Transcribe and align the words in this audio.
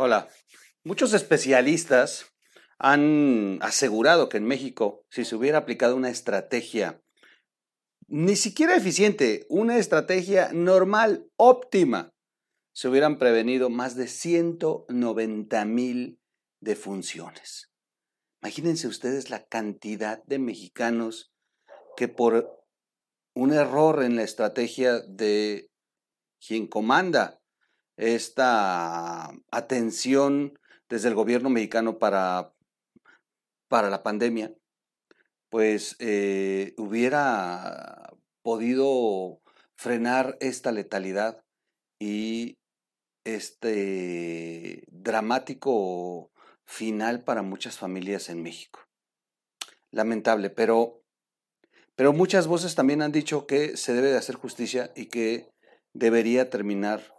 Hola. 0.00 0.28
Muchos 0.84 1.12
especialistas 1.12 2.32
han 2.78 3.58
asegurado 3.62 4.28
que 4.28 4.36
en 4.36 4.44
México, 4.44 5.04
si 5.10 5.24
se 5.24 5.34
hubiera 5.34 5.58
aplicado 5.58 5.96
una 5.96 6.08
estrategia 6.08 7.02
ni 8.06 8.36
siquiera 8.36 8.76
eficiente, 8.76 9.44
una 9.48 9.76
estrategia 9.76 10.52
normal, 10.52 11.26
óptima, 11.34 12.14
se 12.72 12.86
hubieran 12.86 13.18
prevenido 13.18 13.70
más 13.70 13.96
de 13.96 14.06
190 14.06 15.64
mil 15.64 16.20
defunciones. 16.60 17.72
Imagínense 18.40 18.86
ustedes 18.86 19.30
la 19.30 19.48
cantidad 19.48 20.22
de 20.26 20.38
mexicanos 20.38 21.32
que 21.96 22.06
por 22.06 22.62
un 23.34 23.52
error 23.52 24.04
en 24.04 24.14
la 24.14 24.22
estrategia 24.22 25.00
de 25.00 25.72
quien 26.38 26.68
comanda 26.68 27.37
esta 27.98 29.30
atención 29.50 30.58
desde 30.88 31.08
el 31.08 31.14
gobierno 31.14 31.50
mexicano 31.50 31.98
para, 31.98 32.54
para 33.68 33.90
la 33.90 34.02
pandemia, 34.02 34.54
pues 35.50 35.96
eh, 35.98 36.74
hubiera 36.78 38.14
podido 38.42 39.40
frenar 39.76 40.36
esta 40.40 40.72
letalidad 40.72 41.44
y 41.98 42.56
este 43.24 44.84
dramático 44.90 46.30
final 46.66 47.24
para 47.24 47.42
muchas 47.42 47.78
familias 47.78 48.28
en 48.28 48.42
México. 48.42 48.80
Lamentable, 49.90 50.50
pero, 50.50 51.02
pero 51.96 52.12
muchas 52.12 52.46
voces 52.46 52.74
también 52.74 53.02
han 53.02 53.12
dicho 53.12 53.46
que 53.46 53.76
se 53.76 53.92
debe 53.92 54.08
de 54.08 54.18
hacer 54.18 54.36
justicia 54.36 54.92
y 54.94 55.06
que 55.06 55.50
debería 55.92 56.48
terminar 56.48 57.17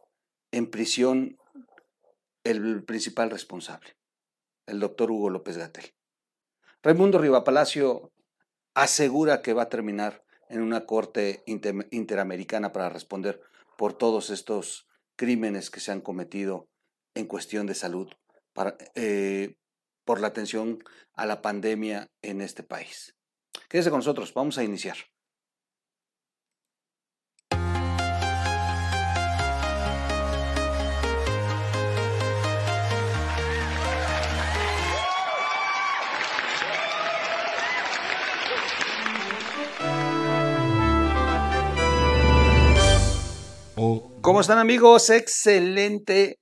en 0.52 0.70
prisión 0.70 1.38
el 2.44 2.84
principal 2.84 3.30
responsable, 3.30 3.95
el 4.66 4.80
doctor 4.80 5.11
Hugo 5.11 5.30
López 5.30 5.58
Gatel. 5.58 5.94
Raimundo 6.81 7.44
Palacio 7.44 8.11
asegura 8.73 9.41
que 9.41 9.53
va 9.53 9.64
a 9.64 9.69
terminar 9.69 10.23
en 10.47 10.61
una 10.61 10.86
corte 10.86 11.44
interamericana 11.45 12.72
para 12.72 12.89
responder 12.89 13.41
por 13.78 13.94
todos 13.94 14.30
estos 14.30 14.88
crímenes 15.16 15.69
que 15.69 15.80
se 15.80 15.91
han 15.91 16.02
cometido 16.02 16.69
en 17.13 17.28
cuestión 17.28 17.67
de 17.67 17.75
salud 17.75 18.09
eh, 18.95 19.56
por 20.06 20.22
la 20.22 20.28
atención 20.28 20.84
a 21.13 21.25
la 21.25 21.41
pandemia 21.41 22.09
en 22.22 22.41
este 22.41 22.63
país. 22.63 23.16
Quédese 23.67 23.89
con 23.89 24.00
nosotros, 24.00 24.34
vamos 24.34 24.58
a 24.58 24.63
iniciar. 24.63 24.97
¿Cómo 44.39 44.43
están 44.43 44.59
amigos? 44.59 45.09
Excelente 45.09 46.39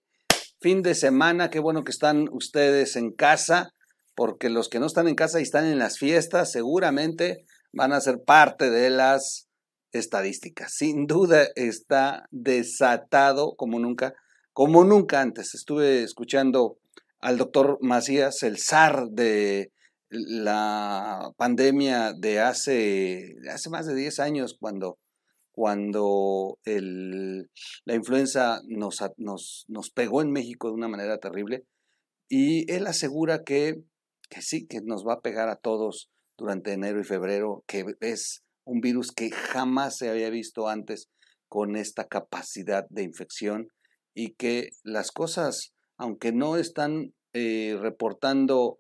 fin 0.61 0.83
de 0.83 0.93
semana. 0.93 1.49
Qué 1.49 1.57
bueno 1.57 1.83
que 1.83 1.89
están 1.89 2.29
ustedes 2.31 2.95
en 2.95 3.11
casa, 3.11 3.71
porque 4.13 4.51
los 4.51 4.69
que 4.69 4.79
no 4.79 4.85
están 4.85 5.07
en 5.07 5.15
casa 5.15 5.39
y 5.39 5.41
están 5.41 5.65
en 5.65 5.79
las 5.79 5.97
fiestas 5.97 6.51
seguramente 6.51 7.43
van 7.73 7.93
a 7.93 7.99
ser 7.99 8.19
parte 8.23 8.69
de 8.69 8.91
las 8.91 9.47
estadísticas. 9.93 10.75
Sin 10.75 11.07
duda 11.07 11.47
está 11.55 12.27
desatado 12.29 13.55
como 13.55 13.79
nunca, 13.79 14.13
como 14.53 14.83
nunca 14.83 15.21
antes. 15.21 15.55
Estuve 15.55 16.03
escuchando 16.03 16.77
al 17.19 17.39
doctor 17.39 17.79
Macías, 17.81 18.43
el 18.43 18.59
zar 18.59 19.07
de 19.09 19.71
la 20.09 21.31
pandemia 21.35 22.13
de 22.13 22.41
hace, 22.41 23.37
hace 23.52 23.71
más 23.71 23.87
de 23.87 23.95
10 23.95 24.19
años, 24.19 24.55
cuando 24.59 24.99
cuando 25.57 26.59
la 26.65 27.95
influenza 27.95 28.61
nos, 28.67 29.01
nos, 29.67 29.89
pegó 29.89 30.21
en 30.21 30.31
México 30.31 30.67
de 30.67 30.75
una 30.75 30.87
manera 30.87 31.17
terrible. 31.17 31.65
Y 32.29 32.71
él 32.71 32.85
asegura 32.85 33.43
que, 33.43 33.81
que 34.29 34.43
sí, 34.43 34.67
que 34.67 34.81
nos 34.83 35.03
va 35.03 35.13
a 35.13 35.21
pegar 35.21 35.49
a 35.49 35.55
todos 35.55 36.11
durante 36.37 36.73
enero 36.73 37.01
y 37.01 37.05
febrero, 37.05 37.63
que 37.65 37.85
es 38.01 38.43
un 38.65 38.81
virus 38.81 39.11
que 39.11 39.31
jamás 39.31 39.97
se 39.97 40.11
había 40.11 40.29
visto 40.29 40.67
antes 40.67 41.09
con 41.49 41.75
esta 41.75 42.05
capacidad 42.05 42.85
de 42.91 43.01
infección 43.01 43.69
y 44.13 44.35
que 44.35 44.69
las 44.83 45.11
cosas, 45.11 45.73
aunque 45.97 46.33
no 46.33 46.57
están 46.57 47.15
eh, 47.33 47.75
reportando 47.81 48.77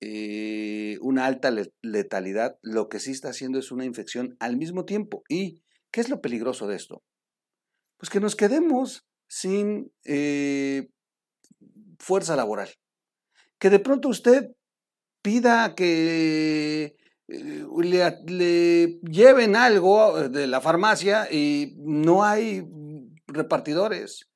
eh, 0.00 0.98
una 1.00 1.26
alta 1.26 1.52
letalidad, 1.80 2.58
lo 2.60 2.88
que 2.88 2.98
sí 2.98 3.12
está 3.12 3.28
haciendo 3.28 3.60
es 3.60 3.70
una 3.70 3.84
infección 3.84 4.36
al 4.40 4.56
mismo 4.56 4.84
tiempo 4.84 5.22
y 5.28 5.62
¿Qué 5.96 6.02
es 6.02 6.10
lo 6.10 6.20
peligroso 6.20 6.66
de 6.66 6.76
esto? 6.76 7.02
Pues 7.96 8.10
que 8.10 8.20
nos 8.20 8.36
quedemos 8.36 9.06
sin 9.28 9.94
eh, 10.04 10.90
fuerza 11.98 12.36
laboral. 12.36 12.68
Que 13.58 13.70
de 13.70 13.78
pronto 13.78 14.10
usted 14.10 14.50
pida 15.22 15.74
que 15.74 16.98
eh, 17.28 17.66
le, 18.28 19.00
lleven 19.10 19.56
algo 19.56 20.28
de 20.28 20.46
la 20.46 20.60
farmacia 20.60 21.32
y 21.32 21.76
no 21.78 22.24
hay 22.24 22.68
repartidores. 23.26 24.28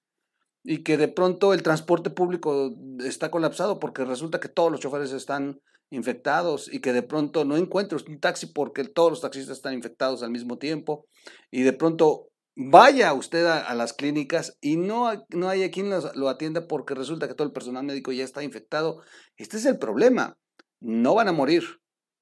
Y 0.65 0.83
que 0.83 0.97
de 0.97 1.09
pronto 1.09 1.53
el 1.53 1.63
transporte 1.63 2.09
público 2.09 2.75
está 3.05 3.31
colapsado 3.31 3.79
porque 3.79 4.07
resulta 4.07 4.41
que 4.41 4.49
todos 4.49 4.73
los 4.73 4.81
choferes 4.81 5.13
están 5.13 5.61
infectados 5.91 6.73
y 6.73 6.81
que 6.81 6.93
de 6.93 7.03
pronto 7.03 7.45
no 7.45 7.57
encuentres 7.57 8.05
un 8.05 8.21
taxi 8.21 8.47
porque 8.47 8.85
todos 8.85 9.11
los 9.11 9.21
taxistas 9.21 9.57
están 9.57 9.75
infectados 9.75 10.23
al 10.23 10.31
mismo 10.31 10.59
tiempo 10.59 11.07
y 11.51 11.63
de 11.63 11.73
pronto 11.73 12.29
vaya 12.57 13.13
usted 13.13 13.47
a, 13.47 13.75
las 13.75 13.93
clínicas 13.93 14.57
y 14.61 14.77
no, 14.77 15.11
no 15.31 15.49
haya 15.49 15.71
quien 15.71 15.91
lo 15.91 16.29
atienda 16.29 16.67
porque 16.67 16.95
resulta 16.95 17.27
que 17.27 17.35
todo 17.35 17.47
el 17.47 17.53
personal 17.53 17.85
médico 17.85 18.13
ya 18.13 18.25
está 18.25 18.43
infectado. 18.43 19.03
Este 19.37 19.57
es 19.57 19.67
el 19.67 19.79
problema. 19.79 20.37
No 20.81 21.15
van 21.15 21.29
a 21.29 21.33
morir, 21.33 21.81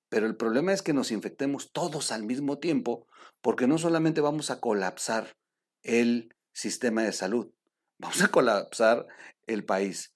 pero 0.08 0.26
el 0.26 0.36
problema 0.36 0.72
es 0.72 0.82
que 0.82 0.92
nos 0.92 1.10
infectemos 1.10 1.72
todos 1.72 2.12
al 2.12 2.24
mismo 2.24 2.58
tiempo 2.58 3.06
porque 3.40 3.66
no 3.66 3.78
solamente 3.78 4.20
vamos 4.20 4.50
a 4.50 4.60
colapsar 4.60 5.36
el 5.82 6.34
sistema 6.52 7.02
de 7.02 7.12
salud, 7.12 7.50
vamos 7.98 8.22
a 8.22 8.28
colapsar 8.28 9.06
el 9.46 9.64
país. 9.64 10.12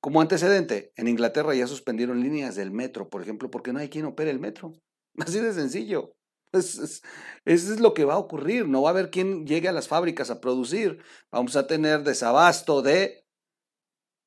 Como 0.00 0.20
antecedente, 0.20 0.92
en 0.96 1.08
Inglaterra 1.08 1.54
ya 1.54 1.66
suspendieron 1.66 2.20
líneas 2.20 2.54
del 2.54 2.70
metro, 2.70 3.08
por 3.08 3.22
ejemplo, 3.22 3.50
porque 3.50 3.72
no 3.72 3.80
hay 3.80 3.88
quien 3.88 4.04
opere 4.04 4.30
el 4.30 4.38
metro. 4.38 4.72
Así 5.18 5.40
de 5.40 5.52
sencillo. 5.52 6.14
Eso 6.52 6.82
es, 7.44 7.80
lo 7.80 7.92
que 7.92 8.04
va 8.04 8.14
a 8.14 8.18
ocurrir. 8.18 8.68
No 8.68 8.82
va 8.82 8.90
a 8.90 8.92
haber 8.92 9.10
quien 9.10 9.46
llegue 9.46 9.68
a 9.68 9.72
las 9.72 9.88
fábricas 9.88 10.30
a 10.30 10.40
producir. 10.40 11.02
Vamos 11.30 11.56
a 11.56 11.66
tener 11.66 12.04
desabasto 12.04 12.80
de 12.80 13.26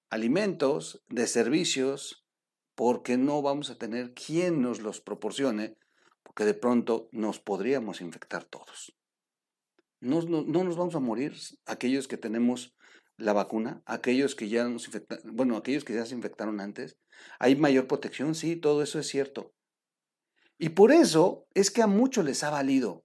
alimentos, 0.10 1.04
de 1.08 1.26
servicios, 1.26 2.26
porque 2.76 3.18
no 3.18 3.42
vamos 3.42 3.70
a 3.70 3.78
tener 3.78 4.14
quien 4.14 4.62
nos 4.62 4.82
los 4.82 5.02
proporcione, 5.02 5.78
porque 6.22 6.46
de 6.46 6.54
pronto 6.54 7.10
nos 7.12 7.40
podríamos 7.40 8.02
infectar 8.02 8.44
todos. 8.44 8.94
No, 10.00 10.22
no, 10.22 10.44
no 10.44 10.64
nos 10.64 10.76
vamos 10.76 10.96
a 10.96 11.00
morir 11.00 11.36
aquellos 11.66 12.08
que 12.08 12.18
tenemos 12.18 12.76
la 13.22 13.34
vacuna, 13.34 13.82
aquellos 13.86 14.36
que 14.36 14.50
ya 14.50 14.68
nos 14.68 14.88
infectaron, 14.88 15.36
bueno, 15.36 15.56
aquellos 15.56 15.84
que 15.84 15.94
ya 15.94 16.06
se 16.06 16.16
infectaron 16.16 16.60
antes, 16.60 16.98
hay 17.40 17.56
mayor 17.56 17.88
protección, 17.88 18.36
sí, 18.36 18.56
todo 18.56 18.82
eso 18.82 19.00
es 19.00 19.08
cierto. 19.08 19.54
Y 20.58 20.70
por 20.70 20.92
eso 20.92 21.48
es 21.54 21.72
que 21.72 21.82
a 21.82 21.88
muchos 21.88 22.26
les 22.26 22.44
ha 22.44 22.50
valido. 22.50 23.04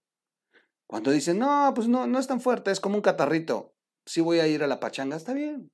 Cuando 0.86 1.10
dicen, 1.10 1.38
no, 1.38 1.72
pues 1.74 1.88
no, 1.88 2.06
no 2.06 2.18
es 2.18 2.26
tan 2.26 2.40
fuerte, 2.40 2.70
es 2.70 2.80
como 2.80 2.96
un 2.96 3.02
catarrito. 3.02 3.74
Si 4.06 4.20
voy 4.20 4.40
a 4.40 4.46
ir 4.46 4.62
a 4.62 4.66
la 4.66 4.80
pachanga, 4.80 5.16
está 5.16 5.32
bien. 5.32 5.70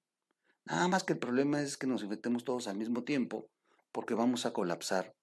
Nada 0.64 0.88
más 0.88 1.04
que 1.04 1.14
el 1.14 1.18
problema 1.18 1.60
es 1.60 1.76
que 1.76 1.86
nos 1.86 2.02
infectemos 2.02 2.44
todos 2.44 2.68
al 2.68 2.76
mismo 2.76 3.04
tiempo, 3.04 3.50
porque 3.92 4.14
vamos 4.14 4.46
a 4.46 4.52
colapsar 4.52 5.14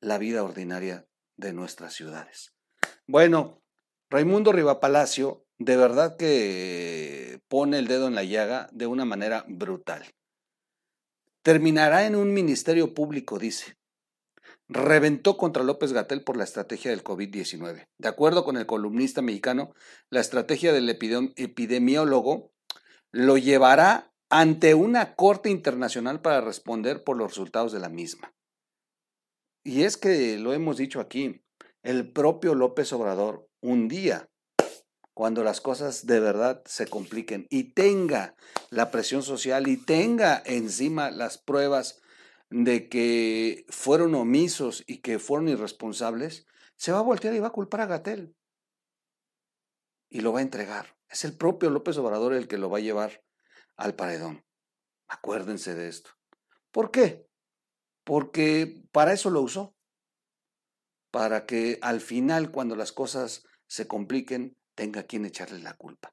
la 0.00 0.18
vida 0.18 0.42
ordinaria 0.42 1.06
de 1.36 1.52
nuestras 1.52 1.94
ciudades. 1.94 2.54
Bueno, 3.06 3.62
Raimundo 4.10 4.52
Rivapalacio 4.52 5.46
de 5.64 5.76
verdad 5.76 6.16
que 6.16 7.40
pone 7.48 7.78
el 7.78 7.86
dedo 7.86 8.08
en 8.08 8.14
la 8.14 8.24
llaga 8.24 8.68
de 8.72 8.86
una 8.86 9.04
manera 9.04 9.44
brutal. 9.48 10.04
Terminará 11.42 12.06
en 12.06 12.16
un 12.16 12.32
ministerio 12.32 12.94
público, 12.94 13.38
dice. 13.38 13.76
Reventó 14.68 15.36
contra 15.36 15.62
López 15.62 15.92
Gatel 15.92 16.24
por 16.24 16.36
la 16.36 16.44
estrategia 16.44 16.90
del 16.90 17.04
COVID-19. 17.04 17.88
De 17.98 18.08
acuerdo 18.08 18.44
con 18.44 18.56
el 18.56 18.66
columnista 18.66 19.22
mexicano, 19.22 19.74
la 20.10 20.20
estrategia 20.20 20.72
del 20.72 20.88
epidemiólogo 20.88 22.52
lo 23.12 23.36
llevará 23.36 24.12
ante 24.30 24.74
una 24.74 25.14
corte 25.14 25.50
internacional 25.50 26.22
para 26.22 26.40
responder 26.40 27.04
por 27.04 27.16
los 27.16 27.28
resultados 27.28 27.72
de 27.72 27.80
la 27.80 27.88
misma. 27.88 28.34
Y 29.64 29.82
es 29.82 29.96
que 29.96 30.38
lo 30.38 30.54
hemos 30.54 30.78
dicho 30.78 31.00
aquí, 31.00 31.44
el 31.82 32.10
propio 32.10 32.54
López 32.54 32.92
Obrador 32.92 33.48
un 33.60 33.88
día 33.88 34.31
cuando 35.14 35.44
las 35.44 35.60
cosas 35.60 36.06
de 36.06 36.20
verdad 36.20 36.62
se 36.64 36.86
compliquen 36.86 37.46
y 37.50 37.72
tenga 37.74 38.34
la 38.70 38.90
presión 38.90 39.22
social 39.22 39.68
y 39.68 39.76
tenga 39.76 40.42
encima 40.44 41.10
las 41.10 41.38
pruebas 41.38 42.00
de 42.50 42.88
que 42.88 43.64
fueron 43.68 44.14
omisos 44.14 44.84
y 44.86 44.98
que 44.98 45.18
fueron 45.18 45.48
irresponsables, 45.48 46.46
se 46.76 46.92
va 46.92 46.98
a 46.98 47.02
voltear 47.02 47.34
y 47.34 47.40
va 47.40 47.48
a 47.48 47.52
culpar 47.52 47.82
a 47.82 47.86
Gatel. 47.86 48.34
Y 50.10 50.20
lo 50.20 50.32
va 50.32 50.40
a 50.40 50.42
entregar. 50.42 50.96
Es 51.08 51.24
el 51.24 51.36
propio 51.36 51.70
López 51.70 51.96
Obrador 51.98 52.34
el 52.34 52.48
que 52.48 52.58
lo 52.58 52.70
va 52.70 52.78
a 52.78 52.82
llevar 52.82 53.22
al 53.76 53.94
paredón. 53.94 54.44
Acuérdense 55.08 55.74
de 55.74 55.88
esto. 55.88 56.10
¿Por 56.70 56.90
qué? 56.90 57.26
Porque 58.04 58.82
para 58.92 59.12
eso 59.12 59.30
lo 59.30 59.40
usó. 59.40 59.74
Para 61.10 61.44
que 61.44 61.78
al 61.82 62.00
final, 62.00 62.50
cuando 62.50 62.76
las 62.76 62.92
cosas 62.92 63.44
se 63.66 63.86
compliquen, 63.86 64.56
tenga 64.74 65.04
quien 65.04 65.24
echarle 65.24 65.58
la 65.58 65.74
culpa. 65.74 66.12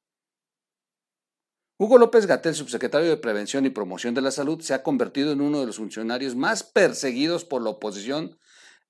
Hugo 1.81 1.97
López 1.97 2.25
Gatel, 2.25 2.55
subsecretario 2.55 3.09
de 3.09 3.15
Prevención 3.15 3.65
y 3.65 3.69
Promoción 3.69 4.13
de 4.13 4.21
la 4.21 4.31
Salud, 4.31 4.59
se 4.59 4.73
ha 4.73 4.83
convertido 4.83 5.31
en 5.31 5.39
uno 5.39 5.61
de 5.61 5.65
los 5.65 5.77
funcionarios 5.77 6.35
más 6.35 6.61
perseguidos 6.63 7.45
por 7.45 7.61
la 7.61 7.69
oposición 7.69 8.37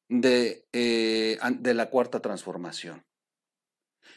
de, 0.07 0.67
eh, 0.73 1.37
la 1.39 1.89
Cuarta 1.91 2.19
Transformación, 2.19 3.05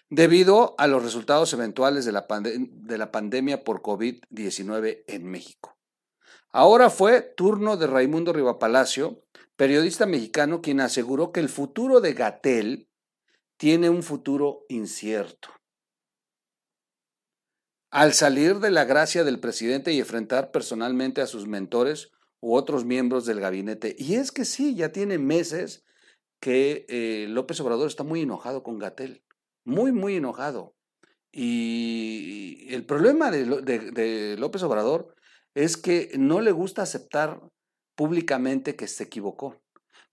debido 0.08 0.75
a 0.78 0.87
los 0.87 1.02
resultados 1.02 1.52
eventuales 1.52 2.06
de 2.06 2.12
la, 2.12 2.26
de 2.31 2.99
la 2.99 3.12
pandemia 3.12 3.62
por 3.62 3.82
COVID-19 3.82 5.04
en 5.06 5.26
México. 5.26 5.76
Ahora 6.50 6.88
fue 6.88 7.20
turno 7.20 7.76
de 7.76 7.87
Raimundo 7.87 8.32
Rivapalacio, 8.32 9.22
periodista 9.56 10.06
mexicano, 10.06 10.62
quien 10.62 10.81
aseguró 10.81 11.31
que 11.31 11.40
el 11.40 11.50
futuro 11.50 12.00
de 12.00 12.14
Gatel 12.14 12.88
tiene 13.62 13.88
un 13.88 14.03
futuro 14.03 14.67
incierto. 14.69 15.50
Al 17.93 18.12
salir 18.12 18.59
de 18.59 18.73
la 18.73 18.85
gracia 18.85 19.23
del 19.23 19.38
presidente 19.38 19.93
y 19.93 20.00
enfrentar 20.00 20.50
personalmente 20.50 21.20
a 21.20 21.29
sus 21.29 21.47
mentores 21.47 22.11
u 22.41 22.56
otros 22.56 22.85
miembros 22.85 23.25
del 23.25 23.38
gabinete. 23.38 23.94
Y 23.97 24.14
es 24.14 24.32
que 24.32 24.44
sí, 24.44 24.75
ya 24.75 24.91
tiene 24.91 25.19
meses 25.19 25.85
que 26.41 26.87
eh, 26.88 27.26
López 27.29 27.61
Obrador 27.61 27.87
está 27.87 28.03
muy 28.03 28.23
enojado 28.23 28.64
con 28.64 28.81
Gatel, 28.81 29.23
muy, 29.64 29.93
muy 29.93 30.17
enojado. 30.17 30.75
Y 31.31 32.67
el 32.75 32.85
problema 32.85 33.31
de, 33.31 33.44
de 33.44 34.37
López 34.38 34.64
Obrador 34.64 35.14
es 35.55 35.76
que 35.76 36.11
no 36.19 36.41
le 36.41 36.50
gusta 36.50 36.82
aceptar 36.82 37.41
públicamente 37.94 38.75
que 38.75 38.88
se 38.88 39.05
equivocó. 39.05 39.62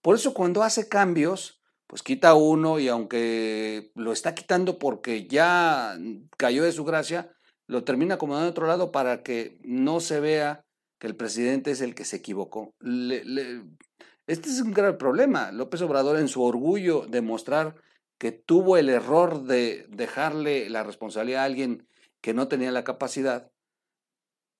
Por 0.03 0.13
eso 0.13 0.35
cuando 0.35 0.61
hace 0.61 0.87
cambios, 0.87 1.58
pues 1.89 2.03
quita 2.03 2.35
uno 2.35 2.77
y 2.77 2.87
aunque 2.87 3.91
lo 3.95 4.11
está 4.11 4.35
quitando 4.35 4.77
porque 4.77 5.25
ya 5.25 5.97
cayó 6.37 6.63
de 6.63 6.71
su 6.71 6.85
gracia, 6.85 7.33
lo 7.65 7.83
termina 7.83 8.13
acomodando 8.13 8.47
a 8.47 8.51
otro 8.51 8.67
lado 8.67 8.91
para 8.91 9.23
que 9.23 9.59
no 9.63 9.99
se 9.99 10.19
vea 10.19 10.63
que 10.99 11.07
el 11.07 11.15
presidente 11.15 11.71
es 11.71 11.81
el 11.81 11.95
que 11.95 12.05
se 12.05 12.17
equivocó. 12.17 12.75
este 12.79 14.49
es 14.49 14.61
un 14.61 14.71
grave 14.71 14.99
problema. 14.99 15.51
López 15.51 15.81
Obrador 15.81 16.19
en 16.19 16.27
su 16.27 16.43
orgullo 16.43 17.07
de 17.07 17.21
mostrar 17.21 17.73
que 18.19 18.31
tuvo 18.31 18.77
el 18.77 18.89
error 18.89 19.45
de 19.45 19.87
dejarle 19.89 20.69
la 20.69 20.83
responsabilidad 20.83 21.41
a 21.41 21.45
alguien 21.45 21.87
que 22.21 22.35
no 22.35 22.47
tenía 22.47 22.71
la 22.71 22.83
capacidad, 22.83 23.51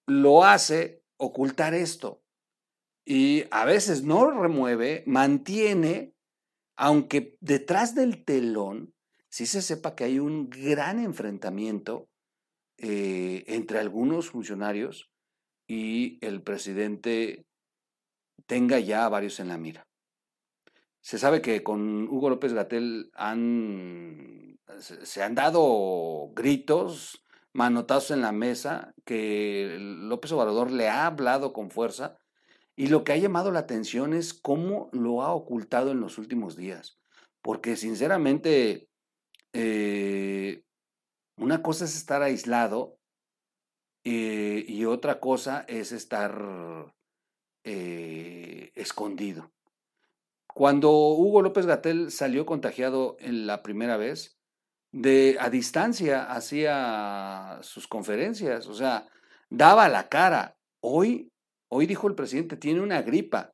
lo 0.08 0.46
hace 0.46 1.04
ocultar 1.18 1.76
esto. 1.76 2.24
Y 3.06 3.44
a 3.52 3.66
veces 3.66 4.02
no 4.02 4.32
remueve, 4.32 5.04
mantiene 5.06 6.16
aunque 6.80 7.36
detrás 7.42 7.94
del 7.94 8.24
telón 8.24 8.94
sí 9.28 9.46
se 9.46 9.62
sepa 9.62 9.96
que 9.96 10.06
hay 10.06 10.18
un 10.18 10.50
gran 10.50 10.98
enfrentamiento 10.98 12.08
eh, 12.78 13.44
entre 13.48 13.80
algunos 13.80 14.30
funcionarios 14.30 15.10
y 15.68 16.26
el 16.26 16.42
presidente 16.42 17.46
tenga 18.46 18.80
ya 18.80 19.10
varios 19.10 19.42
en 19.42 19.50
la 19.50 19.58
mira. 19.58 19.90
Se 21.02 21.20
sabe 21.20 21.42
que 21.42 21.64
con 21.64 22.08
Hugo 22.08 22.30
López 22.30 22.54
Gatel 22.54 23.12
se 24.80 25.22
han 25.22 25.36
dado 25.36 26.32
gritos, 26.34 27.26
manotazos 27.52 28.12
en 28.12 28.22
la 28.22 28.32
mesa, 28.32 28.94
que 29.04 29.76
López 29.80 30.32
Obrador 30.32 30.72
le 30.72 30.88
ha 30.88 31.08
hablado 31.08 31.52
con 31.52 31.72
fuerza 31.72 32.19
y 32.80 32.88
lo 32.88 33.04
que 33.04 33.12
ha 33.12 33.18
llamado 33.18 33.52
la 33.52 33.60
atención 33.60 34.14
es 34.14 34.34
cómo 34.34 34.90
lo 34.94 35.22
ha 35.22 35.34
ocultado 35.34 35.92
en 35.92 36.00
los 36.00 36.18
últimos 36.18 36.56
días. 36.56 36.98
Porque 37.42 37.76
sinceramente, 37.76 38.88
eh, 39.52 40.64
una 41.36 41.62
cosa 41.62 41.84
es 41.84 41.98
estar 41.98 42.22
aislado 42.22 42.98
eh, 44.06 44.64
y 44.66 44.86
otra 44.86 45.20
cosa 45.20 45.66
es 45.68 45.92
estar 45.92 46.96
eh, 47.66 48.72
escondido. 48.76 49.52
Cuando 50.48 50.90
Hugo 50.90 51.42
López 51.42 51.66
Gatel 51.66 52.12
salió 52.12 52.46
contagiado 52.46 53.18
en 53.20 53.46
la 53.46 53.62
primera 53.62 53.98
vez, 53.98 54.40
de 54.94 55.36
a 55.42 55.50
distancia 55.50 56.32
hacía 56.32 57.60
sus 57.62 57.90
conferencias, 57.90 58.68
o 58.68 58.74
sea, 58.74 59.06
daba 59.50 59.90
la 59.90 60.08
cara. 60.08 60.56
Hoy 60.80 61.30
Hoy 61.72 61.86
dijo 61.86 62.08
el 62.08 62.16
presidente, 62.16 62.58
tiene 62.58 62.82
una 62.82 63.02
gripa, 63.02 63.54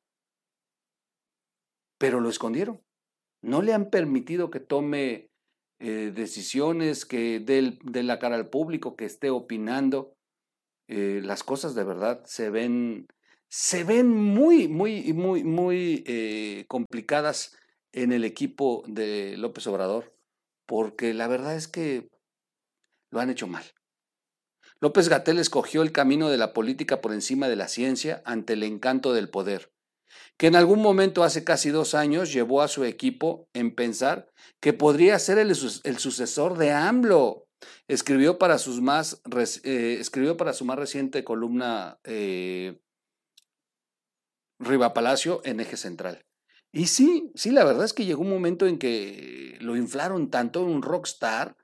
pero 1.97 2.19
lo 2.19 2.29
escondieron. 2.29 2.81
No 3.41 3.61
le 3.61 3.73
han 3.73 3.89
permitido 3.89 4.49
que 4.49 4.59
tome 4.59 5.29
eh, 5.79 6.11
decisiones, 6.15 7.05
que 7.05 7.39
dé, 7.39 8.03
la 8.03 8.19
cara 8.19 8.35
al 8.35 8.49
público, 8.49 8.95
que 8.95 9.05
esté 9.05 9.29
opinando. 9.29 10.13
Eh, 10.87 11.21
las 11.23 11.43
cosas 11.43 11.75
de 11.75 11.83
verdad 11.83 12.23
se 12.25 12.49
ven, 12.49 13.07
se 13.49 13.83
ven 13.83 14.09
muy, 14.09 14.67
muy, 14.67 15.13
muy, 15.13 15.43
muy 15.43 16.03
eh, 16.07 16.65
complicadas 16.67 17.57
en 17.91 18.13
el 18.13 18.23
equipo 18.23 18.83
de 18.87 19.35
López 19.37 19.67
Obrador, 19.67 20.15
porque 20.65 21.13
la 21.13 21.27
verdad 21.27 21.55
es 21.55 21.67
que 21.67 22.09
lo 23.11 23.19
han 23.19 23.29
hecho 23.29 23.47
mal. 23.47 23.63
López 24.81 25.09
Gatel 25.09 25.39
escogió 25.39 25.81
el 25.81 25.91
camino 25.91 26.29
de 26.29 26.37
la 26.37 26.53
política 26.53 27.01
por 27.01 27.13
encima 27.13 27.47
de 27.47 27.55
la 27.55 27.67
ciencia 27.67 28.21
ante 28.25 28.53
el 28.53 28.63
encanto 28.63 29.13
del 29.13 29.29
poder, 29.29 29.71
que 30.37 30.47
en 30.47 30.55
algún 30.55 30.81
momento 30.81 31.23
hace 31.23 31.43
casi 31.43 31.69
dos 31.69 31.95
años 31.95 32.33
llevó 32.33 32.61
a 32.61 32.67
su 32.67 32.83
equipo 32.83 33.47
en 33.53 33.73
pensar 33.73 34.29
que 34.59 34.73
podría 34.73 35.17
ser 35.19 35.37
el, 35.37 35.55
sucesor 35.55 36.57
de 36.57 36.71
AMLO. 36.71 37.47
Escribió 37.87 38.37
para, 38.37 38.57
más, 38.81 39.21
eh, 39.63 39.97
escribió 39.99 40.37
para 40.37 40.53
su 40.53 40.65
más 40.65 40.77
reciente 40.77 41.23
columna 41.23 41.97
eh, 42.03 42.77
Riva 44.59 44.93
Palacio 44.93 45.41
en 45.45 45.61
Eje 45.61 45.77
Central. 45.77 46.25
Y 46.71 46.87
sí, 46.87 47.31
sí, 47.35 47.51
la 47.51 47.63
verdad 47.63 47.85
es 47.85 47.93
que 47.93 48.05
llegó 48.05 48.21
un 48.21 48.29
momento 48.29 48.67
en 48.67 48.77
que 48.77 49.57
lo 49.61 49.77
inflaron 49.77 50.29
tanto, 50.29 50.61
un 50.61 50.81
rockstar, 50.81 51.55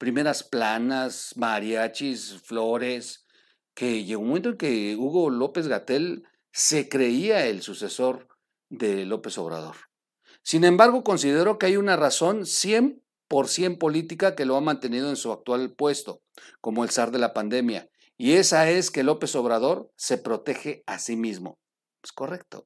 primeras 0.00 0.42
planas, 0.42 1.34
mariachis, 1.36 2.40
flores, 2.42 3.26
que 3.74 4.02
llegó 4.02 4.22
un 4.22 4.28
momento 4.28 4.48
en 4.48 4.56
que 4.56 4.96
Hugo 4.96 5.28
López 5.28 5.68
Gatel 5.68 6.24
se 6.52 6.88
creía 6.88 7.46
el 7.46 7.60
sucesor 7.60 8.26
de 8.70 9.04
López 9.04 9.36
Obrador. 9.36 9.76
Sin 10.42 10.64
embargo, 10.64 11.04
considero 11.04 11.58
que 11.58 11.66
hay 11.66 11.76
una 11.76 11.96
razón 11.96 12.46
100% 12.46 13.76
política 13.78 14.34
que 14.34 14.46
lo 14.46 14.56
ha 14.56 14.62
mantenido 14.62 15.10
en 15.10 15.16
su 15.16 15.32
actual 15.32 15.74
puesto, 15.74 16.22
como 16.62 16.82
el 16.82 16.90
zar 16.90 17.10
de 17.10 17.18
la 17.18 17.34
pandemia, 17.34 17.90
y 18.16 18.36
esa 18.36 18.70
es 18.70 18.90
que 18.90 19.02
López 19.02 19.34
Obrador 19.36 19.92
se 19.96 20.16
protege 20.16 20.82
a 20.86 20.98
sí 20.98 21.14
mismo. 21.14 21.58
Es 22.02 22.12
correcto. 22.12 22.64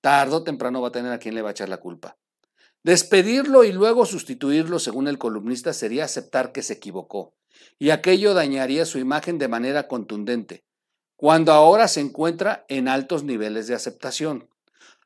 Tardo 0.00 0.36
o 0.36 0.44
temprano 0.44 0.80
va 0.80 0.88
a 0.88 0.92
tener 0.92 1.12
a 1.12 1.18
quien 1.18 1.34
le 1.34 1.42
va 1.42 1.48
a 1.48 1.52
echar 1.52 1.68
la 1.68 1.78
culpa. 1.78 2.16
Despedirlo 2.86 3.64
y 3.64 3.72
luego 3.72 4.06
sustituirlo, 4.06 4.78
según 4.78 5.08
el 5.08 5.18
columnista, 5.18 5.72
sería 5.72 6.04
aceptar 6.04 6.52
que 6.52 6.62
se 6.62 6.74
equivocó, 6.74 7.34
y 7.80 7.90
aquello 7.90 8.32
dañaría 8.32 8.86
su 8.86 9.00
imagen 9.00 9.38
de 9.38 9.48
manera 9.48 9.88
contundente, 9.88 10.62
cuando 11.16 11.50
ahora 11.50 11.88
se 11.88 11.98
encuentra 11.98 12.64
en 12.68 12.86
altos 12.86 13.24
niveles 13.24 13.66
de 13.66 13.74
aceptación. 13.74 14.48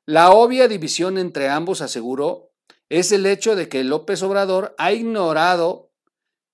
La 0.04 0.30
obvia 0.30 0.68
división 0.68 1.16
entre 1.16 1.48
ambos, 1.48 1.80
aseguró, 1.80 2.50
es 2.90 3.12
el 3.12 3.24
hecho 3.24 3.56
de 3.56 3.70
que 3.70 3.82
López 3.82 4.22
Obrador 4.22 4.74
ha 4.76 4.92
ignorado 4.92 5.90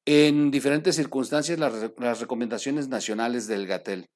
en 0.05 0.53
diferentes 0.53 0.95
circunstancias 0.95 1.59
las, 1.59 2.21
recomendaciones 2.21 2.87
nacionales 2.87 3.49
del 3.49 3.67
Gatel. 3.67 4.07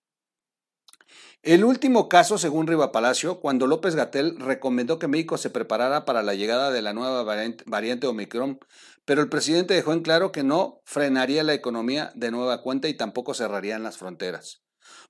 El 1.43 1.65
último 1.65 2.11
caso, 2.11 2.37
según 2.37 2.67
Riva 2.67 2.93
Palacio, 2.93 3.41
cuando 3.41 3.67
López 3.67 3.95
Gatel 3.95 4.39
recomendó 4.39 4.99
que 4.99 5.09
México 5.09 5.39
se 5.39 5.49
preparara 5.49 6.05
para 6.05 6.23
la 6.23 6.35
llegada 6.35 6.71
de 6.71 6.83
la 6.83 6.93
nueva 6.93 7.23
variante, 7.23 8.07
Omicron, 8.07 8.61
pero 9.07 9.23
el 9.23 9.31
presidente 9.31 9.73
dejó 9.73 9.95
en 9.95 10.03
claro 10.03 10.33
que 10.33 10.43
no 10.43 10.83
frenaría 10.85 11.43
la 11.43 11.55
economía 11.55 12.13
de 12.15 12.31
nueva 12.31 12.61
cuenta 12.61 12.89
y 12.89 12.95
tampoco 12.95 13.33
cerrarían 13.33 13.83
las 13.83 13.97
fronteras. 13.97 14.61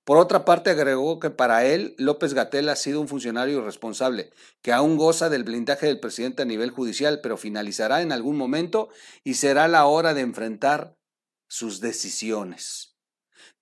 Por 0.05 0.19
otra 0.19 0.45
parte, 0.45 0.71
agregó 0.71 1.19
que 1.19 1.31
para 1.31 1.65
él 1.65 1.97
López 1.99 2.33
Gatel 2.33 2.69
ha 2.69 2.77
sido 2.77 3.01
un 3.01 3.09
funcionario 3.09 3.59
irresponsable, 3.59 4.31
que 4.63 4.73
aún 4.73 4.97
goza 4.97 5.31
del 5.31 5.43
blindaje 5.43 5.87
del 5.87 5.99
presidente 5.99 6.43
a 6.43 6.47
nivel 6.47 6.71
judicial, 6.71 7.19
pero 7.25 7.39
finalizará 7.39 8.03
en 8.03 8.13
algún 8.13 8.37
momento 8.37 8.89
y 9.25 9.35
será 9.35 9.67
la 9.67 9.85
hora 9.87 10.15
de 10.15 10.21
enfrentar 10.21 10.97
sus 11.49 11.81
decisiones. 11.81 12.90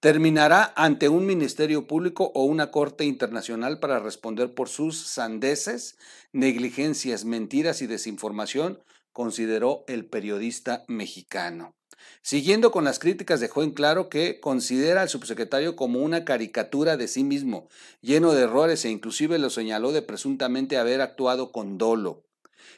Terminará 0.01 0.73
ante 0.77 1.09
un 1.09 1.27
ministerio 1.27 1.89
público 1.89 2.31
o 2.35 2.45
una 2.45 2.71
corte 2.71 3.05
internacional 3.05 3.81
para 3.81 3.99
responder 3.99 4.55
por 4.55 4.69
sus 4.69 4.97
sandeces, 4.97 5.99
negligencias, 6.33 7.25
mentiras 7.25 7.83
y 7.83 7.89
desinformación, 7.89 8.81
consideró 9.13 9.83
el 9.89 10.07
periodista 10.07 10.85
mexicano. 10.87 11.75
Siguiendo 12.23 12.71
con 12.71 12.85
las 12.85 13.01
críticas, 13.01 13.41
dejó 13.41 13.65
en 13.65 13.73
claro 13.73 14.09
que 14.09 14.39
considera 14.39 15.03
al 15.03 15.09
subsecretario 15.09 15.75
como 15.75 15.99
una 15.99 16.25
caricatura 16.25 16.97
de 16.97 17.09
sí 17.09 17.25
mismo, 17.25 17.69
lleno 18.01 18.35
de 18.35 18.43
errores 18.43 18.85
e 18.85 18.91
inclusive 18.91 19.41
lo 19.41 19.51
señaló 19.51 19.91
de 19.91 20.03
presuntamente 20.03 20.77
haber 20.77 21.01
actuado 21.01 21.51
con 21.51 21.77
dolo. 21.77 22.23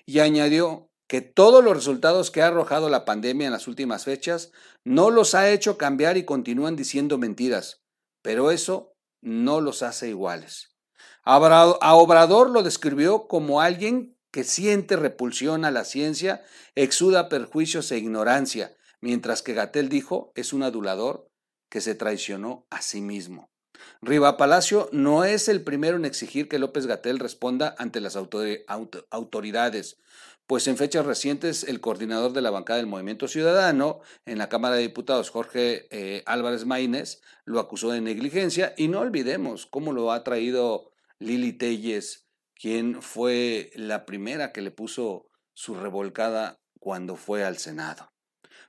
Y 0.06 0.20
añadió 0.20 0.89
que 1.10 1.22
todos 1.22 1.64
los 1.64 1.74
resultados 1.74 2.30
que 2.30 2.40
ha 2.40 2.46
arrojado 2.46 2.88
la 2.88 3.04
pandemia 3.04 3.46
en 3.46 3.52
las 3.52 3.66
últimas 3.66 4.04
fechas 4.04 4.52
no 4.84 5.10
los 5.10 5.34
ha 5.34 5.50
hecho 5.50 5.76
cambiar 5.76 6.16
y 6.16 6.24
continúan 6.24 6.76
diciendo 6.76 7.18
mentiras, 7.18 7.82
pero 8.22 8.52
eso 8.52 8.94
no 9.20 9.60
los 9.60 9.82
hace 9.82 10.08
iguales. 10.08 10.76
A 11.24 11.36
Obrador 11.96 12.50
lo 12.50 12.62
describió 12.62 13.26
como 13.26 13.60
alguien 13.60 14.16
que 14.30 14.44
siente 14.44 14.94
repulsión 14.94 15.64
a 15.64 15.72
la 15.72 15.84
ciencia, 15.84 16.44
exuda 16.76 17.28
perjuicios 17.28 17.90
e 17.90 17.98
ignorancia, 17.98 18.76
mientras 19.00 19.42
que 19.42 19.54
Gatel 19.54 19.88
dijo 19.88 20.30
es 20.36 20.52
un 20.52 20.62
adulador 20.62 21.28
que 21.68 21.80
se 21.80 21.96
traicionó 21.96 22.68
a 22.70 22.82
sí 22.82 23.00
mismo. 23.00 23.50
Riva 24.02 24.36
Palacio 24.36 24.88
no 24.92 25.24
es 25.24 25.48
el 25.48 25.62
primero 25.62 25.96
en 25.96 26.04
exigir 26.04 26.48
que 26.48 26.58
López 26.58 26.86
Gatel 26.86 27.18
responda 27.18 27.74
ante 27.78 28.00
las 28.00 28.16
autoridades, 28.16 29.98
pues 30.50 30.66
en 30.66 30.76
fechas 30.76 31.06
recientes 31.06 31.62
el 31.62 31.80
coordinador 31.80 32.32
de 32.32 32.42
la 32.42 32.50
bancada 32.50 32.78
del 32.78 32.88
Movimiento 32.88 33.28
Ciudadano 33.28 34.00
en 34.26 34.36
la 34.36 34.48
Cámara 34.48 34.74
de 34.74 34.82
Diputados, 34.82 35.30
Jorge 35.30 35.86
eh, 35.92 36.24
Álvarez 36.26 36.66
Maínez, 36.66 37.20
lo 37.44 37.60
acusó 37.60 37.92
de 37.92 38.00
negligencia 38.00 38.74
y 38.76 38.88
no 38.88 38.98
olvidemos 38.98 39.66
cómo 39.66 39.92
lo 39.92 40.10
ha 40.10 40.24
traído 40.24 40.90
Lili 41.20 41.52
Telles, 41.52 42.26
quien 42.56 43.00
fue 43.00 43.70
la 43.76 44.04
primera 44.06 44.50
que 44.50 44.60
le 44.60 44.72
puso 44.72 45.28
su 45.54 45.76
revolcada 45.76 46.58
cuando 46.80 47.14
fue 47.14 47.44
al 47.44 47.58
Senado. 47.58 48.10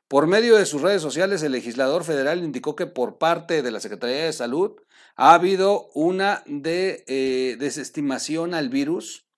Por 0.08 0.28
medio 0.28 0.58
de 0.58 0.68
sus 0.68 0.84
redes 0.84 1.02
sociales, 1.02 1.42
el 1.42 1.54
legislador 1.54 2.04
federal 2.04 2.44
indicó 2.44 2.76
que 2.76 2.86
por 2.86 3.18
parte 3.18 3.64
de 3.64 3.72
la 3.72 3.80
Secretaría 3.80 4.26
de 4.26 4.34
Salud 4.34 4.76
ha 5.16 5.34
habido 5.34 5.90
una 5.96 6.44
de, 6.46 7.04
eh, 7.08 7.56
desestimación 7.58 8.54
al 8.54 8.70
virus 8.70 9.31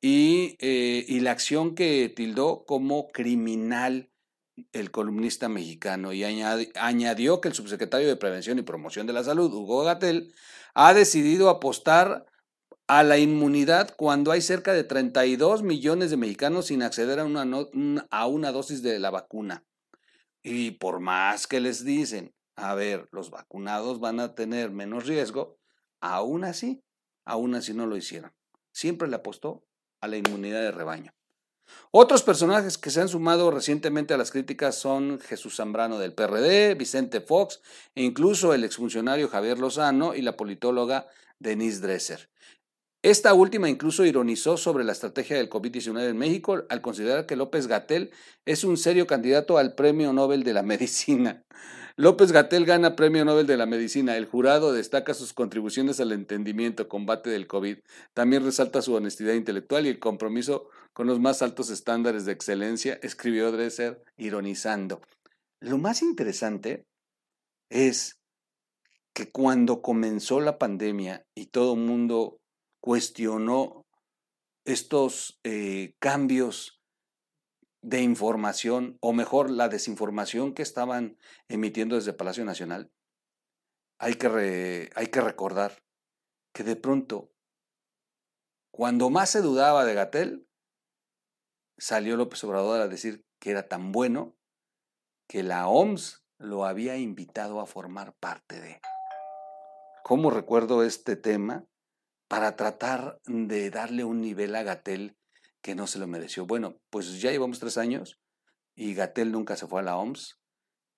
eh, 0.00 1.04
y, 1.08 1.20
la 1.20 1.32
acción 1.32 1.74
que 1.74 2.12
tildó 2.14 2.64
como 2.66 3.08
criminal 3.08 4.10
el 4.72 4.90
columnista 4.90 5.48
mexicano 5.48 6.12
y 6.12 6.24
añadió 6.24 7.40
que 7.40 7.48
el 7.48 7.54
subsecretario 7.54 8.06
de 8.06 8.16
Prevención 8.16 8.58
y 8.58 8.62
Promoción 8.62 9.06
de 9.06 9.12
la 9.12 9.24
Salud, 9.24 9.52
Hugo 9.52 9.84
Gatel, 9.84 10.32
ha 10.74 10.94
decidido 10.94 11.48
apostar 11.48 12.26
a 12.86 13.02
la 13.02 13.18
inmunidad 13.18 13.94
cuando 13.96 14.32
hay 14.32 14.40
cerca 14.40 14.72
de 14.72 14.84
32 14.84 15.62
millones 15.62 16.10
de 16.10 16.16
mexicanos 16.16 16.66
sin 16.66 16.82
acceder 16.82 17.18
a 17.20 17.24
una, 17.24 17.44
a 18.10 18.26
una 18.26 18.52
dosis 18.52 18.82
de 18.82 18.98
la 18.98 19.10
vacuna. 19.10 19.64
Y 20.42 20.72
por 20.72 21.00
más 21.00 21.46
que 21.46 21.60
les 21.60 21.84
dicen, 21.84 22.34
a 22.56 22.74
ver, 22.74 23.08
los 23.12 23.30
vacunados 23.30 24.00
van 24.00 24.20
a 24.20 24.34
tener 24.34 24.70
menos 24.70 25.06
riesgo, 25.06 25.58
aún 26.00 26.44
así, 26.44 26.82
aún 27.24 27.54
así 27.54 27.74
no 27.74 27.86
lo 27.86 27.96
hicieron. 27.96 28.32
Siempre 28.72 29.08
le 29.08 29.16
apostó 29.16 29.67
a 30.00 30.08
la 30.08 30.16
inmunidad 30.16 30.60
de 30.60 30.70
rebaño. 30.70 31.12
Otros 31.90 32.22
personajes 32.22 32.78
que 32.78 32.90
se 32.90 33.00
han 33.00 33.08
sumado 33.08 33.50
recientemente 33.50 34.14
a 34.14 34.16
las 34.16 34.30
críticas 34.30 34.76
son 34.76 35.20
Jesús 35.20 35.56
Zambrano 35.56 35.98
del 35.98 36.14
PRD, 36.14 36.74
Vicente 36.74 37.20
Fox 37.20 37.60
e 37.94 38.02
incluso 38.02 38.54
el 38.54 38.64
exfuncionario 38.64 39.28
Javier 39.28 39.58
Lozano 39.58 40.14
y 40.14 40.22
la 40.22 40.36
politóloga 40.36 41.08
Denise 41.38 41.80
Dresser. 41.80 42.30
Esta 43.02 43.32
última 43.32 43.68
incluso 43.68 44.04
ironizó 44.04 44.56
sobre 44.56 44.82
la 44.82 44.92
estrategia 44.92 45.36
del 45.36 45.48
COVID-19 45.48 46.08
en 46.08 46.18
México 46.18 46.64
al 46.68 46.80
considerar 46.80 47.26
que 47.26 47.36
López 47.36 47.68
Gatel 47.68 48.10
es 48.44 48.64
un 48.64 48.76
serio 48.76 49.06
candidato 49.06 49.56
al 49.56 49.74
Premio 49.74 50.12
Nobel 50.12 50.42
de 50.42 50.52
la 50.52 50.62
Medicina. 50.64 51.44
López 51.98 52.30
Gatel 52.30 52.64
gana 52.64 52.94
Premio 52.94 53.24
Nobel 53.24 53.48
de 53.48 53.56
la 53.56 53.66
Medicina. 53.66 54.16
El 54.16 54.26
jurado 54.26 54.72
destaca 54.72 55.14
sus 55.14 55.32
contribuciones 55.32 55.98
al 55.98 56.12
entendimiento, 56.12 56.88
combate 56.88 57.28
del 57.28 57.48
COVID. 57.48 57.78
También 58.14 58.44
resalta 58.44 58.82
su 58.82 58.94
honestidad 58.94 59.34
intelectual 59.34 59.84
y 59.84 59.88
el 59.88 59.98
compromiso 59.98 60.68
con 60.92 61.08
los 61.08 61.18
más 61.18 61.42
altos 61.42 61.70
estándares 61.70 62.24
de 62.24 62.30
excelencia, 62.30 63.00
escribió 63.02 63.50
Dresser 63.50 64.00
ironizando. 64.16 65.00
Lo 65.58 65.76
más 65.76 66.02
interesante 66.02 66.86
es 67.68 68.20
que 69.12 69.32
cuando 69.32 69.82
comenzó 69.82 70.40
la 70.40 70.56
pandemia 70.56 71.26
y 71.34 71.46
todo 71.46 71.74
el 71.74 71.80
mundo 71.80 72.38
cuestionó 72.80 73.82
estos 74.64 75.40
eh, 75.42 75.94
cambios 75.98 76.77
de 77.82 78.00
información, 78.00 78.98
o 79.00 79.12
mejor, 79.12 79.50
la 79.50 79.68
desinformación 79.68 80.54
que 80.54 80.62
estaban 80.62 81.18
emitiendo 81.48 81.96
desde 81.96 82.12
Palacio 82.12 82.44
Nacional, 82.44 82.92
hay 83.98 84.14
que, 84.14 84.90
hay 84.94 85.06
que 85.08 85.20
recordar 85.20 85.84
que 86.52 86.64
de 86.64 86.76
pronto, 86.76 87.32
cuando 88.70 89.10
más 89.10 89.30
se 89.30 89.40
dudaba 89.40 89.84
de 89.84 89.94
Gatel, 89.94 90.48
salió 91.78 92.16
López 92.16 92.42
Obrador 92.44 92.80
a 92.80 92.88
decir 92.88 93.24
que 93.40 93.50
era 93.50 93.68
tan 93.68 93.92
bueno 93.92 94.36
que 95.28 95.42
la 95.42 95.68
OMS 95.68 96.24
lo 96.38 96.64
había 96.64 96.96
invitado 96.96 97.60
a 97.60 97.66
formar 97.66 98.14
parte 98.14 98.60
de. 98.60 98.80
¿Cómo 100.02 100.30
recuerdo 100.30 100.82
este 100.84 101.16
tema? 101.16 101.68
para 102.28 102.56
tratar 102.56 103.20
de 103.24 103.70
darle 103.70 104.04
un 104.04 104.20
nivel 104.20 104.54
a 104.54 104.62
Gatel 104.62 105.16
que 105.68 105.74
no 105.74 105.86
se 105.86 105.98
lo 105.98 106.06
mereció. 106.06 106.46
Bueno, 106.46 106.80
pues 106.88 107.20
ya 107.20 107.30
llevamos 107.30 107.58
tres 107.58 107.76
años 107.76 108.18
y 108.74 108.94
Gatel 108.94 109.30
nunca 109.30 109.54
se 109.54 109.66
fue 109.66 109.80
a 109.80 109.82
la 109.82 109.98
OMS 109.98 110.40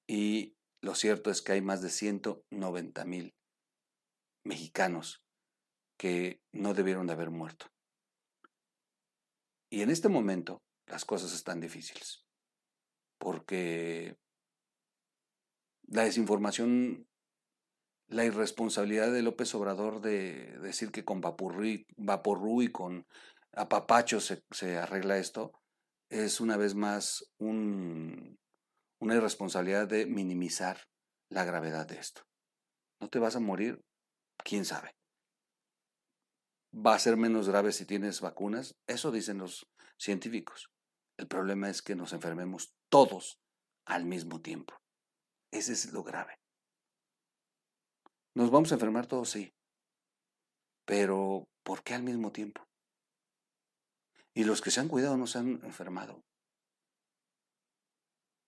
y 0.06 0.54
lo 0.80 0.94
cierto 0.94 1.32
es 1.32 1.42
que 1.42 1.50
hay 1.50 1.60
más 1.60 1.82
de 1.82 1.90
190 1.90 3.04
mil 3.04 3.34
mexicanos 4.44 5.24
que 5.98 6.40
no 6.52 6.72
debieron 6.72 7.08
de 7.08 7.14
haber 7.14 7.30
muerto. 7.30 7.66
Y 9.70 9.82
en 9.82 9.90
este 9.90 10.08
momento 10.08 10.62
las 10.86 11.04
cosas 11.04 11.34
están 11.34 11.60
difíciles 11.60 12.24
porque 13.18 14.16
la 15.88 16.04
desinformación 16.04 17.08
la 18.10 18.24
irresponsabilidad 18.24 19.12
de 19.12 19.22
López 19.22 19.54
Obrador 19.54 20.00
de 20.00 20.58
decir 20.58 20.90
que 20.90 21.04
con 21.04 21.20
vaporru 21.20 22.62
y 22.62 22.68
con 22.68 23.06
apapacho 23.52 24.20
se, 24.20 24.42
se, 24.50 24.78
arregla 24.78 25.18
esto, 25.18 25.52
es 26.08 26.40
una 26.40 26.56
vez 26.56 26.74
más 26.74 27.32
un, 27.38 28.38
una 29.00 29.14
irresponsabilidad 29.14 29.88
de 29.88 30.06
minimizar 30.06 30.78
la 31.30 31.44
gravedad 31.44 31.86
de 31.86 31.98
esto. 31.98 32.22
No 33.00 33.08
te 33.08 33.18
vas 33.18 33.36
a 33.36 33.40
morir, 33.40 33.80
quién 34.44 34.64
sabe. 34.64 34.94
Va 36.74 36.94
a 36.94 36.98
ser 36.98 37.16
menos 37.16 37.48
grave 37.48 37.72
si 37.72 37.86
tienes 37.86 38.20
vacunas, 38.20 38.76
eso 38.86 39.10
dicen 39.10 39.38
los 39.38 39.66
científicos. 39.98 40.70
El 41.16 41.26
problema 41.26 41.68
es 41.68 41.82
que 41.82 41.94
nos 41.94 42.12
enfermemos 42.12 42.74
todos 42.88 43.40
al 43.86 44.04
mismo 44.04 44.40
tiempo. 44.40 44.74
Ese 45.52 45.72
es 45.72 45.92
lo 45.92 46.02
grave. 46.02 46.38
Nos 48.34 48.50
vamos 48.50 48.70
a 48.70 48.76
enfermar 48.76 49.06
todos, 49.06 49.30
sí. 49.30 49.52
Pero, 50.86 51.48
¿por 51.62 51.82
qué 51.82 51.94
al 51.94 52.02
mismo 52.02 52.30
tiempo? 52.30 52.69
Y 54.34 54.44
los 54.44 54.60
que 54.60 54.70
se 54.70 54.80
han 54.80 54.88
cuidado 54.88 55.16
no 55.16 55.26
se 55.26 55.38
han 55.38 55.64
enfermado. 55.64 56.24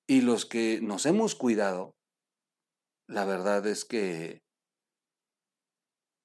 Y 0.07 0.21
los 0.21 0.47
que 0.47 0.81
nos 0.81 1.07
hemos 1.07 1.35
cuidado, 1.35 1.97
la 3.07 3.25
verdad 3.25 3.67
es 3.67 3.85
que 3.85 4.43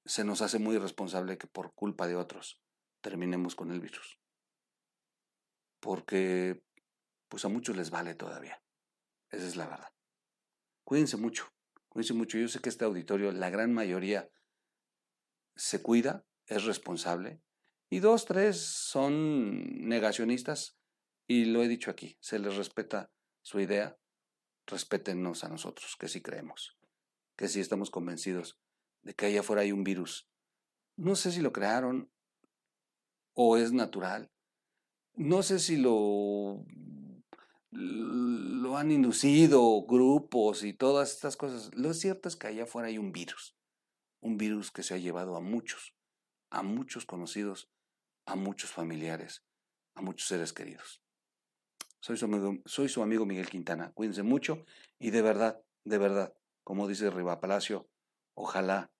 se 0.04 0.24
nos 0.24 0.42
hace 0.42 0.58
muy 0.58 0.76
irresponsable 0.76 1.38
que 1.38 1.46
por 1.46 1.74
culpa 1.74 2.06
de 2.06 2.16
otros 2.16 2.60
terminemos 3.00 3.54
con 3.54 3.70
el 3.70 3.80
virus. 3.80 4.18
Porque 5.80 6.62
pues 7.28 7.44
a 7.44 7.48
muchos 7.48 7.76
les 7.76 7.90
vale 7.90 8.14
todavía. 8.14 8.62
Esa 9.30 9.46
es 9.46 9.56
la 9.56 9.66
verdad. 9.66 9.92
Cuídense 10.84 11.16
mucho 11.16 11.52
dice 11.98 12.14
mucho, 12.14 12.38
yo 12.38 12.48
sé 12.48 12.60
que 12.60 12.68
este 12.68 12.84
auditorio, 12.84 13.32
la 13.32 13.50
gran 13.50 13.72
mayoría, 13.72 14.30
se 15.56 15.82
cuida, 15.82 16.24
es 16.46 16.64
responsable, 16.64 17.42
y 17.90 18.00
dos, 18.00 18.24
tres 18.24 18.60
son 18.60 19.88
negacionistas, 19.88 20.78
y 21.26 21.46
lo 21.46 21.62
he 21.62 21.68
dicho 21.68 21.90
aquí, 21.90 22.16
se 22.20 22.38
les 22.38 22.56
respeta 22.56 23.10
su 23.42 23.60
idea, 23.60 23.98
respétennos 24.66 25.44
a 25.44 25.48
nosotros, 25.48 25.96
que 25.98 26.08
sí 26.08 26.22
creemos, 26.22 26.78
que 27.36 27.48
sí 27.48 27.60
estamos 27.60 27.90
convencidos 27.90 28.58
de 29.02 29.14
que 29.14 29.26
allá 29.26 29.40
afuera 29.40 29.62
hay 29.62 29.72
un 29.72 29.84
virus. 29.84 30.28
No 30.96 31.16
sé 31.16 31.32
si 31.32 31.40
lo 31.40 31.52
crearon 31.52 32.10
o 33.34 33.56
es 33.56 33.72
natural. 33.72 34.30
No 35.14 35.42
sé 35.42 35.58
si 35.58 35.76
lo 35.76 36.64
lo 37.70 38.76
han 38.76 38.90
inducido 38.90 39.82
grupos 39.86 40.62
y 40.62 40.72
todas 40.72 41.12
estas 41.12 41.36
cosas. 41.36 41.70
Lo 41.74 41.92
cierto 41.94 42.28
es 42.28 42.36
que 42.36 42.46
allá 42.46 42.64
afuera 42.64 42.88
hay 42.88 42.98
un 42.98 43.12
virus, 43.12 43.56
un 44.20 44.36
virus 44.36 44.70
que 44.70 44.82
se 44.82 44.94
ha 44.94 44.98
llevado 44.98 45.36
a 45.36 45.40
muchos, 45.40 45.94
a 46.50 46.62
muchos 46.62 47.04
conocidos, 47.04 47.70
a 48.28 48.36
muchos 48.36 48.70
familiares, 48.70 49.42
a 49.94 50.02
muchos 50.02 50.28
seres 50.28 50.52
queridos. 50.52 51.02
Soy 52.00 52.16
su 52.18 52.26
amigo, 52.26 52.58
soy 52.66 52.88
su 52.88 53.02
amigo 53.02 53.24
Miguel 53.24 53.48
Quintana. 53.48 53.90
Cuídense 53.92 54.22
mucho 54.22 54.64
y 54.98 55.10
de 55.10 55.22
verdad, 55.22 55.62
de 55.84 55.98
verdad, 55.98 56.34
como 56.62 56.86
dice 56.86 57.10
Riva 57.10 57.40
Palacio, 57.40 57.88
ojalá, 58.34 58.92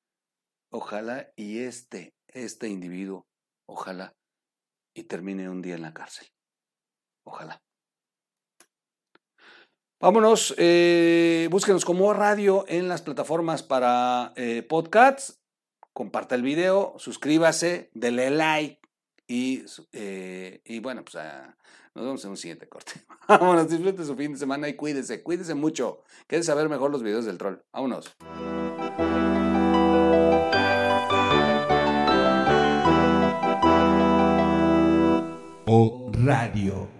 ojalá 0.70 1.30
y 1.36 1.58
este, 1.58 2.14
este 2.28 2.68
individuo, 2.68 3.28
ojalá 3.66 4.16
y 4.94 5.04
termine 5.04 5.48
un 5.50 5.60
día 5.60 5.74
en 5.74 5.82
la 5.82 5.92
cárcel. 5.92 6.26
Ojalá. 7.24 7.62
Vámonos, 10.00 10.54
eh, 10.56 11.48
búsquenos 11.50 11.84
como 11.84 12.14
radio 12.14 12.64
en 12.66 12.88
las 12.88 13.02
plataformas 13.02 13.62
para 13.62 14.32
eh, 14.36 14.62
podcasts. 14.62 15.42
Comparta 15.92 16.34
el 16.34 16.42
video, 16.42 16.94
suscríbase, 16.98 17.90
dele 17.92 18.30
like 18.30 18.87
y, 19.28 19.64
eh, 19.92 20.62
y 20.64 20.80
bueno, 20.80 21.04
pues 21.04 21.16
ah, 21.16 21.54
nos 21.94 22.04
vemos 22.04 22.24
en 22.24 22.30
un 22.30 22.36
siguiente 22.36 22.66
corte. 22.68 22.92
Vámonos, 23.28 23.68
disfruten 23.68 24.06
su 24.06 24.16
fin 24.16 24.32
de 24.32 24.38
semana 24.38 24.68
y 24.68 24.74
cuídense, 24.74 25.22
cuídense 25.22 25.54
mucho. 25.54 26.02
Quédense 26.26 26.50
a 26.50 26.54
ver 26.54 26.68
mejor 26.68 26.90
los 26.90 27.02
videos 27.02 27.26
del 27.26 27.36
troll. 27.36 27.58
Vámonos. 27.72 28.16
O 35.66 36.10
Radio. 36.14 36.97